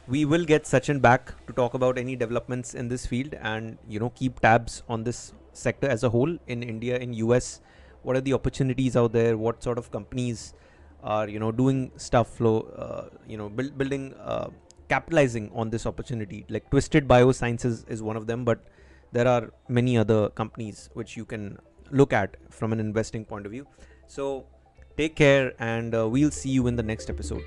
[0.06, 4.00] we will get Sachin back to talk about any developments in this field and you
[4.00, 7.60] know keep tabs on this sector as a whole in India, in US.
[8.02, 9.36] What are the opportunities out there?
[9.36, 10.54] What sort of companies
[11.02, 12.56] are you know doing stuff flow?
[12.86, 14.48] Uh, you know, build, building, uh,
[14.88, 16.46] capitalizing on this opportunity.
[16.48, 18.64] Like Twisted Biosciences is one of them, but
[19.12, 21.58] there are many other companies which you can
[21.90, 23.66] look at from an investing point of view.
[24.06, 24.46] So
[24.98, 27.44] Take care, and uh, we'll see you in the next episode.